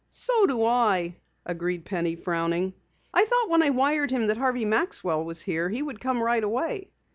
"So 0.09 0.47
do 0.47 0.65
I," 0.65 1.17
agreed 1.45 1.85
Penny, 1.85 2.15
frowning. 2.15 2.73
"I 3.13 3.23
thought 3.23 3.49
when 3.51 3.61
I 3.61 3.69
wired 3.69 4.09
him 4.09 4.25
that 4.25 4.37
Harvey 4.37 4.65
Maxwell 4.65 5.23
was 5.23 5.43
here 5.43 5.69
he 5.69 5.83
would 5.83 5.99
come 5.99 6.23
right 6.23 6.43
away." 6.43 6.89